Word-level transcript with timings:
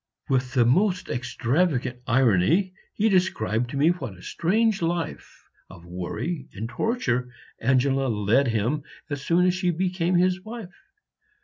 With 0.29 0.55
the 0.55 0.65
most 0.65 1.09
extravagant 1.11 1.99
irony 2.07 2.73
he 2.95 3.07
described 3.07 3.69
to 3.69 3.77
me 3.77 3.89
what 3.89 4.17
a 4.17 4.23
strange 4.23 4.81
life 4.81 5.43
of 5.69 5.85
worry 5.85 6.47
and 6.55 6.67
torture 6.67 7.31
Angela 7.59 8.07
led 8.07 8.47
him 8.47 8.81
as 9.11 9.21
soon 9.21 9.45
as 9.45 9.53
she 9.53 9.69
became 9.69 10.15
his 10.15 10.41
wife. 10.43 10.73